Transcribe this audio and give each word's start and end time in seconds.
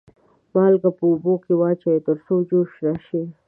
مالګه 0.53 0.89
په 0.97 1.03
اوبو 1.09 1.33
کې 1.43 1.53
واچوئ 1.59 1.99
تر 2.07 2.17
څو 2.25 2.35
جوش 2.49 2.69
راشي. 2.85 3.21